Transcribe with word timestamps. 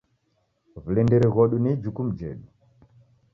W'ulindiri 0.83 1.27
ghodu 1.33 1.55
ni 1.63 1.71
ijukumu 1.75 2.11
jhedu. 2.19 2.47